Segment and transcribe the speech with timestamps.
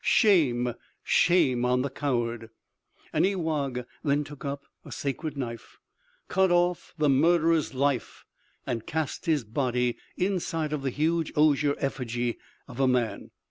[0.03, 0.73] Shame,
[1.03, 2.49] shame on the coward!"
[3.13, 5.77] An ewagh then took up a sacred knife,
[6.27, 8.25] cut off the murderer's life
[8.65, 13.29] and cast his body inside of the huge osier effigy of a man.